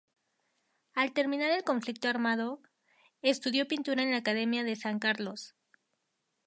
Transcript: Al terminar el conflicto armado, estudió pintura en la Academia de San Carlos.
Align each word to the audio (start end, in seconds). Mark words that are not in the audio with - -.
Al 0.95 1.13
terminar 1.13 1.51
el 1.51 1.63
conflicto 1.63 2.07
armado, 2.09 2.59
estudió 3.21 3.67
pintura 3.67 4.01
en 4.01 4.09
la 4.09 4.17
Academia 4.17 4.63
de 4.63 4.75
San 4.75 4.97
Carlos. 4.97 5.53